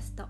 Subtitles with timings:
[0.00, 0.24] スト。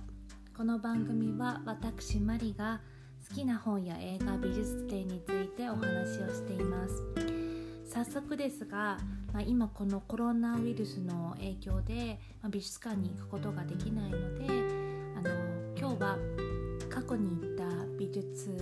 [0.56, 2.80] この番組は私マリが
[3.28, 7.04] 好きな本や映画美術展についてお話をしています。
[7.88, 8.98] 早速ですが、
[9.32, 14.46] まあ、今このコロナウイルスの影響で、まあ、美術館に行くことができないので
[15.16, 15.30] あの
[15.76, 16.18] 今日は
[16.88, 17.64] 過去に行った
[17.96, 18.56] 美術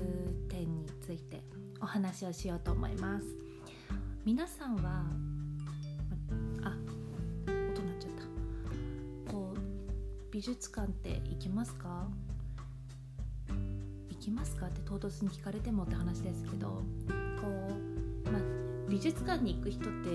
[0.49, 1.43] 展について
[1.81, 3.27] お話をしようと思います。
[4.27, 5.05] 皆さんは
[10.39, 12.07] 美術館って行きますか？
[14.09, 16.81] 行きますかって唐突に聞かれてもって話ですけど
[17.43, 17.49] こ
[18.25, 18.39] う、ま、
[18.89, 20.11] 美術館に行く人って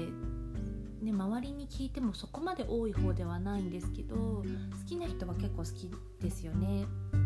[1.04, 4.44] ね、周りに聞いてもそこまで多い方ではないんですけど好
[4.88, 5.92] きな人は結構好き
[6.22, 6.86] ですよね。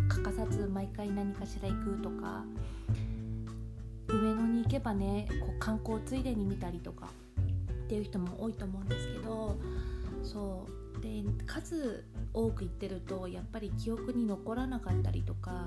[0.09, 2.45] 欠かさず毎回何かしら行くとか
[4.07, 7.11] 上野に行けばねこう観光ついでに見たりとか
[7.83, 9.55] っていう人も多いと思うんですけど
[10.23, 10.71] そう。
[10.99, 15.65] で数多く行ってるとやっぱり記憶に残らなかったりとか、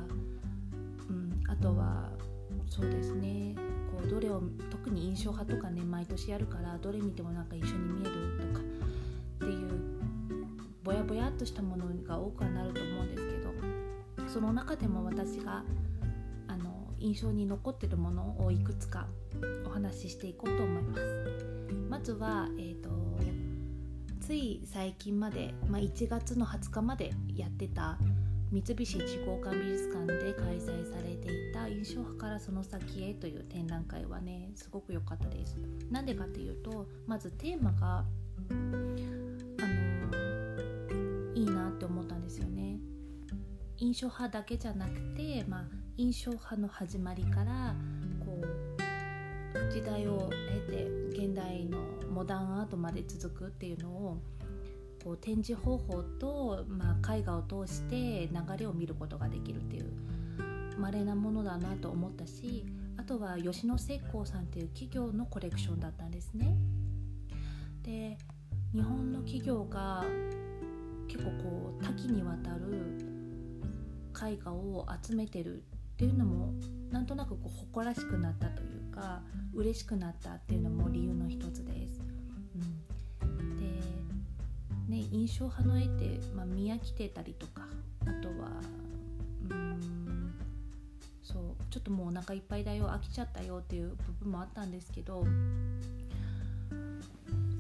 [1.09, 2.11] うん、あとは
[2.69, 3.55] そうですね
[3.91, 9.71] こうどれを特に印象派とかね毎年やるからどれ見てもなんか一緒に見えるとかっていう
[10.83, 13.51] ぼやぼやっとしたものが多くはなると思うんですけど
[14.29, 15.65] その中でも私が
[16.47, 19.07] あの印象に残ってるものをいくつか
[19.67, 21.51] お話ししていこうと思います。
[21.89, 22.91] まずは、えーと、
[24.31, 27.99] つい最近まで、まあ、1月の20日までやってた
[28.53, 35.57] 三菱一号館美術館で開催されていた印象派からその先へという展覧会はねすごく良かったです。
[35.91, 38.05] なんでかっていうとまずテーマが
[38.49, 38.95] あの
[41.35, 42.79] いいなって思ったんですよね。
[43.79, 45.65] 印象派だけじゃなくて、まあ、
[45.97, 47.75] 印象派の始まりから
[49.71, 50.29] 時代を
[50.67, 51.79] 経て現代の
[52.13, 54.19] モダンアートまで続くっていうのを
[55.05, 58.29] こう展示方法と、まあ、絵画を通して流
[58.59, 59.87] れを見ることができるっていう
[60.77, 66.57] 稀なものだなと思ったしあとは吉野石膏さんっていう企業のコレクションだったんですね。
[67.83, 68.19] で
[68.73, 70.05] 日本の企業が
[71.09, 72.99] 結構こう多岐にわたる
[74.31, 75.61] 絵画を集めてるっ
[75.97, 76.53] ていうのも
[76.91, 79.23] なんとなくこう誇らしくなったというか
[79.55, 82.01] 嬉しくなったっていうのも理由の一つです。
[83.25, 83.65] うん、で
[84.89, 87.63] ね、印象派の絵って、まあ、見飽きてたりとか
[88.03, 88.51] あとは
[89.51, 90.35] うん
[91.23, 95.25] そうちょっともうお腹いっぱいだよ飽きちゃったよっていう部分もあったんですけど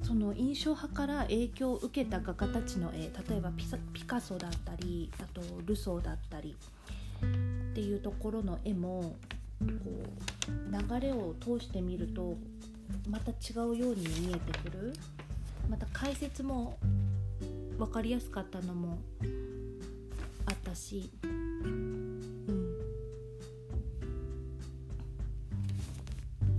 [0.02, 3.52] その印象派から影響を受けた画家たちの絵例えば
[3.92, 6.56] ピカソだったりあとルソーだったり
[7.20, 9.14] っていうところの絵も
[9.60, 12.37] こう流れを通してみると
[13.09, 13.34] また違
[13.66, 14.93] うように見えてくる。
[15.71, 16.76] また解説も
[17.78, 18.98] 分かりやすかったのも
[20.47, 22.21] あったし、うん、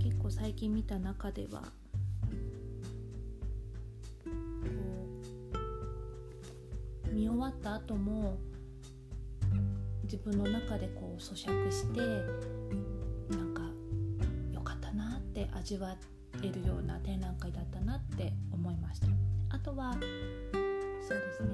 [0.02, 1.66] 結構最近見た中ではこ
[7.10, 8.38] う見終わった後も
[10.04, 12.00] 自分の中でこう咀嚼して
[15.62, 15.94] 味わ
[16.42, 19.06] えるような展覧会だったなって思いました。
[19.50, 21.50] あとはそうですね。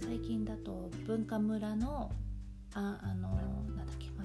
[0.00, 2.10] 最近だと文化村の
[2.74, 3.28] ああの
[3.76, 4.24] なんだっけ、ま、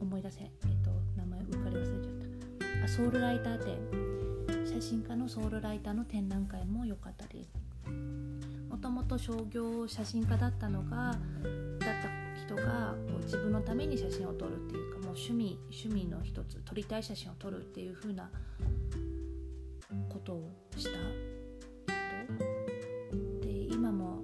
[0.00, 0.50] 思い出せえっ
[0.84, 2.84] と名前うっかり忘れちゃった。
[2.84, 3.78] あソウルライター展。
[4.66, 7.52] 写真家のソウルライターの展覧会も良かったです。
[8.68, 11.18] もともと商業写真家だったのがだっ
[11.78, 12.08] た
[12.44, 18.30] 人がこう自分のために写真を撮るっていうかもう趣味趣味の一つ撮りたい写真を撮るっていう風な
[20.08, 20.90] ことをした
[23.10, 24.22] 人で今も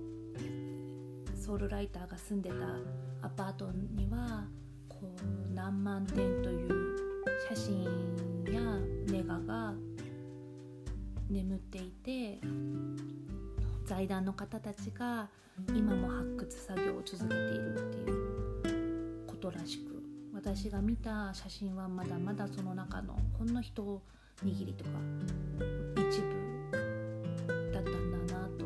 [1.39, 2.57] ソウルライターが住んでた
[3.21, 4.47] アパートには
[4.89, 6.97] こう何万点という
[7.51, 7.85] 写真
[8.51, 8.63] や
[9.13, 9.75] ネガが
[11.29, 12.41] 眠っていて
[13.85, 15.29] 財団の方たちが
[15.75, 19.98] 今も発掘作業を続けているっていうことらしく。
[20.39, 24.01] 私が見た写真はまだまだその中のほんの一
[24.45, 24.91] 握りとか
[25.97, 26.71] 一部
[27.73, 28.65] だったんだなと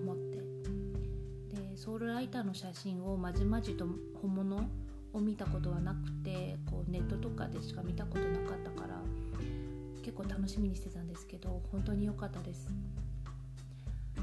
[0.00, 0.38] 思って。
[1.54, 3.86] でソウルライターの写真をまじまじと
[4.22, 4.64] 本物
[5.12, 8.98] を見たことはなくてこうネットとかでしか見たことなかったから
[10.02, 12.68] 結構楽しみにしてたんですけど本当に良かったです。
[14.16, 14.22] こ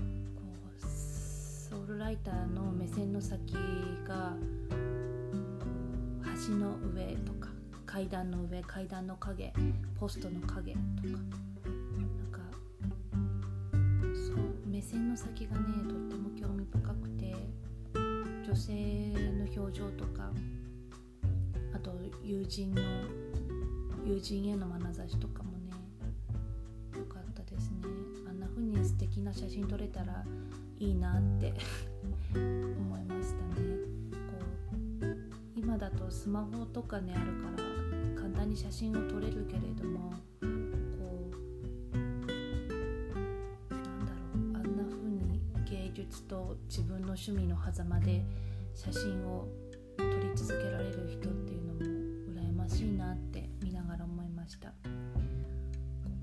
[0.75, 3.53] うソウルライターの目線の先
[4.07, 4.33] が
[6.47, 7.49] 橋の上とか
[7.85, 9.53] 階段の上階段の影
[9.97, 10.83] ポストの影とか
[12.01, 12.39] なんか
[14.13, 14.37] そう
[14.67, 17.33] 目線の先がねとっても興味深くて
[18.45, 18.73] 女性
[19.37, 20.31] の表情とか
[21.73, 21.91] あと
[22.23, 22.81] 友人の
[24.05, 25.71] 友人への眼差しとかもね
[26.93, 27.77] 良かったですね。
[28.27, 30.25] あんな風に素敵な写真撮れたら
[30.77, 31.53] いいなって
[36.23, 41.95] スマホとかねあるから簡単に写真を撮れるけれどもこう
[43.69, 48.23] なんだろうあんな風に芸術と自分の趣味の狭間で
[48.73, 49.49] 写真を
[49.97, 51.81] 撮り続けられる人っていうのも
[52.41, 54.71] 羨ましいなって見ながら思いました。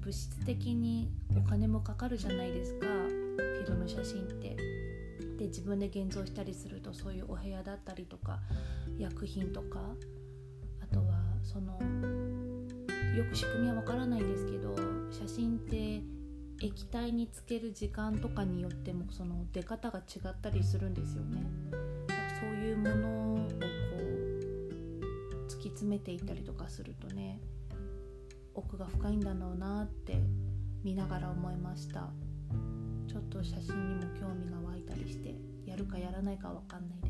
[0.01, 4.57] 物質的にお金もかかるじゃないですかフィルム写真って。
[5.41, 8.41] で自分で現像したりするとそういうお部屋だったりとか
[9.01, 9.81] 薬品とか
[10.83, 11.79] あとはその
[13.17, 14.77] よく仕組みはわからないんですけど
[15.11, 16.03] 写真って
[16.63, 21.43] 液体につける時間とかによってもその出方が違ったりするんですよね。
[22.41, 27.39] そういうものをこう突き詰めていったりとかするとね
[28.55, 30.23] 奥が深いんだろうなって
[30.83, 32.09] 見ながら思いました
[33.07, 35.35] ちょっと写真にも興味が湧いたりして
[35.67, 37.10] やるかやらないかわかんないです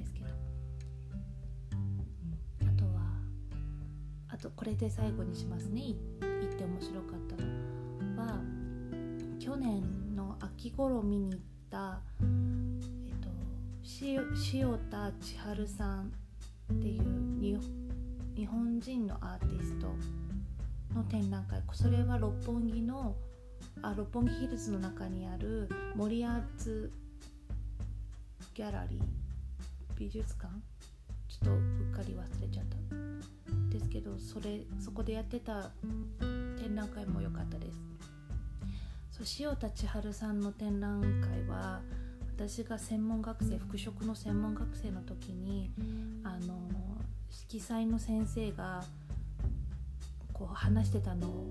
[4.40, 5.94] とこれで最後にしますね。
[6.20, 7.42] 言って面白かったの。
[8.16, 8.40] は
[9.38, 11.40] 去年の秋頃見に行っ
[11.70, 13.28] たえっと
[14.02, 16.12] 塩田千春さん
[16.72, 17.60] っていう
[18.34, 19.88] 日本人のアーティスト
[20.94, 21.62] の展覧会。
[21.72, 23.16] それは六本木の
[23.82, 26.92] あ六本木ヒルズの中にある森アーツ
[28.54, 29.00] ギャラリー
[29.96, 30.52] 美術館？
[31.28, 31.58] ちょっとう
[31.92, 33.09] っかり忘れちゃった。
[34.14, 35.70] ですけどそれそこでやってた
[36.58, 37.78] 展覧会も良かったです。
[39.10, 41.80] そう塩田千春さんの展覧会は
[42.36, 45.70] 私が専門学生服飾の専門学生の時に
[46.24, 46.58] あの
[47.30, 48.82] 色彩の先生が
[50.32, 51.50] こう話してたのを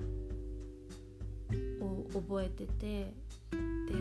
[2.14, 3.14] 覚えてて
[3.52, 3.94] で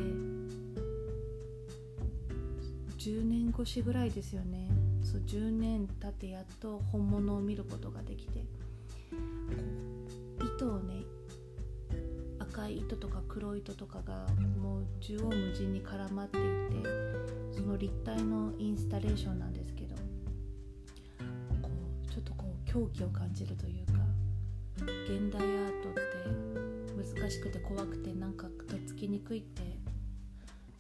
[2.97, 4.88] 10年越しぐらいですよね。
[5.11, 8.45] そう10年経ってやっと本物を見ることができて
[10.55, 11.03] 糸をね
[12.39, 14.27] 赤い糸とか黒い糸とかが
[14.61, 16.89] もう縦横無尽に絡まっていて
[17.57, 19.95] その立体のインスタレーションなんですけど
[21.63, 21.71] こ
[22.05, 23.93] うちょっとこう狂気を感じるというか
[24.77, 29.63] 現代アートって難しくて怖くてなんかとっつきにくいって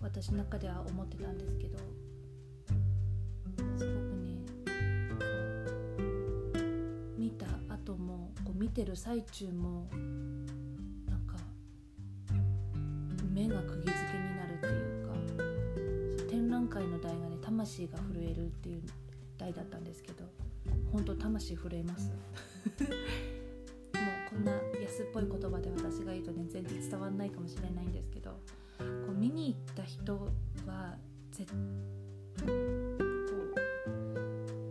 [0.02, 1.78] 私の中では思ってたんですけど
[8.78, 9.88] てる最中も
[11.04, 11.34] なんか
[13.32, 18.82] 目が釘付けになるっていうか展覧会の題がね「魂が震える」っていう
[19.36, 20.24] 題だったんですけど
[20.92, 22.12] 本当魂震えます。
[24.30, 28.30] こんな安っぽい言葉で私が言うとね全然伝わらないかもしれないんですけど
[28.78, 30.30] こう見に行った人
[30.64, 30.96] は
[31.32, 31.56] 絶こ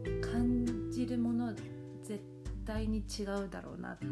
[0.06, 1.54] う感じるもの
[2.04, 2.37] 絶
[2.68, 4.06] 対に違うだろうなって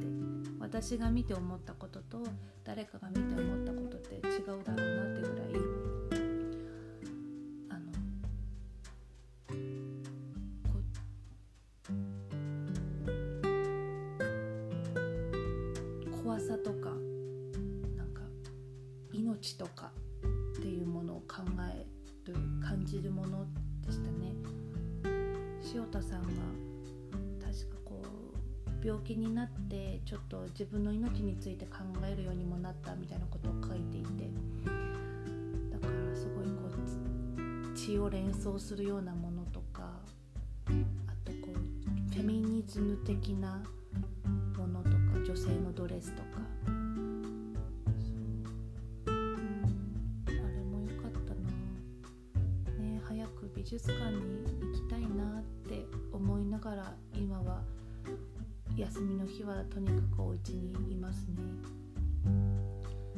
[0.60, 2.24] 私が見て思ったことと
[2.64, 5.48] 誰かが見て思ったことって違うだろうなってぐらい
[7.70, 7.92] あの
[16.14, 16.92] こ怖さとか
[17.98, 18.22] なんか
[19.12, 19.92] 命とか
[20.58, 21.44] っていうものを考
[21.74, 21.86] え
[22.26, 22.34] る
[22.66, 23.46] 感じるもの
[23.86, 24.34] でしたね。
[25.74, 26.65] 塩田さんが
[28.86, 34.30] 病気になってちょっと自分の命について考えるようにもなったみたいなことを書いていて
[35.72, 39.90] だからすごいこう血を連想するようなものとか
[40.68, 43.64] あとこうフェミニズム的な
[44.56, 46.76] ものとか女性のドレスとか。
[53.56, 54.22] 美術館に
[54.62, 57.64] 行きたいなって思いながら今は
[58.78, 61.36] 休みの日はとにかくお家にいますね。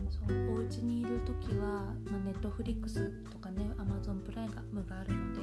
[0.09, 5.41] そうお家にいる時は、まあ、ネットフリックスとかねアマゾンプライムがあるので、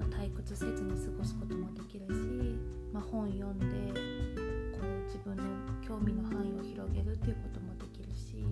[0.00, 2.58] まあ、退屈せずに過ごすこともできるし、
[2.92, 4.00] まあ、本読んで
[4.72, 5.44] こう自分の
[5.86, 8.44] 興味の範囲を広げるっていうこともできるし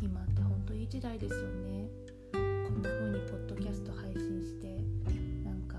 [0.00, 1.88] 今ってほんといい時代ですよね。
[2.32, 4.78] こんな風にポッドキャスト配信して
[5.44, 5.76] なんか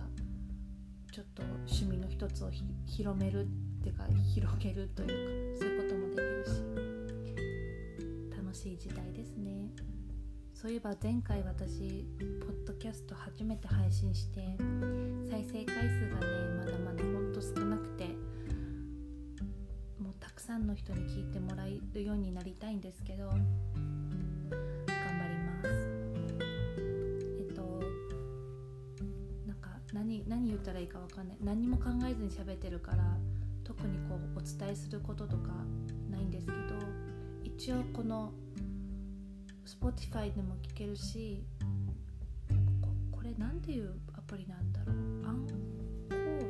[1.11, 2.51] ちょっと趣味の一つを
[2.85, 5.13] 広めるってっていうか広げるというか
[5.59, 6.51] そういうこともできるし
[8.37, 9.71] 楽しい時代ですね。
[10.53, 12.05] そういえば前回私
[12.41, 14.41] ポッドキャスト初めて配信して
[15.31, 18.07] 再生回数がねまだまだほんと少なくて
[19.97, 23.39] もうたくさんの人に聞いてもらえるようになりたいんですけど頑
[24.49, 24.57] 張
[25.29, 25.69] ります。
[27.39, 27.61] えっと
[29.47, 31.37] なんか何何言ったらいいかわかんない。
[31.41, 33.17] 何も考えずに喋ってるから
[33.69, 35.51] 特にこうお伝えすることとか
[36.09, 36.57] ないんですけど
[37.43, 38.33] 一応この
[39.63, 41.43] Spotify でも聞けるし
[42.81, 44.95] ここれなんていうアプリなんだろう？
[45.27, 46.47] アンコールっ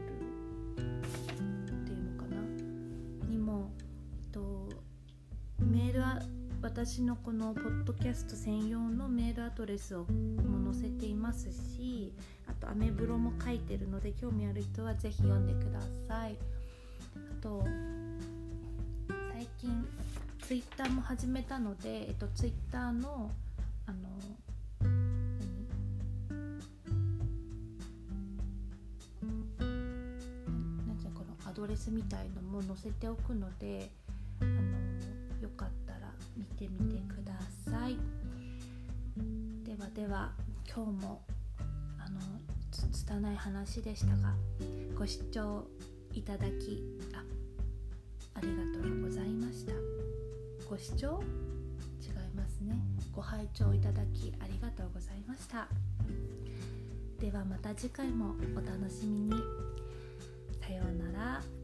[1.86, 2.38] ていうのかな？
[3.28, 3.70] にも、
[4.14, 4.70] えっと、
[5.60, 6.22] メールは
[6.62, 12.14] 私のこのポッドキャスト専用のメールアドレスをも載せていますし
[12.48, 16.38] あとアメブロも書いてるので興味ある人はぜひ読んでください。
[17.42, 17.64] と
[19.34, 19.88] 最近
[20.42, 23.32] ツイッターも始めたので、えっと、ツイッターの
[23.86, 23.98] あの
[29.60, 30.98] 何？
[30.98, 33.90] ていうこのアドレスみたいのも載せておくので
[34.42, 34.52] あの
[35.42, 36.00] よかったら
[36.36, 37.34] 見てみてくだ
[37.72, 37.98] さい。
[39.66, 40.32] ではでは
[40.68, 41.22] 今日も
[42.00, 42.20] あの
[42.72, 44.34] つ拙い話でしたが
[44.98, 45.66] ご視聴
[46.14, 46.84] いただき
[48.40, 49.74] ありがとうございました。
[50.70, 51.22] ご視聴
[52.02, 52.80] 違いますね。
[53.12, 55.68] ご拝聴いただきありがとうございました。
[57.20, 59.34] ではまた次回もお楽しみに。
[60.62, 61.59] さようなら。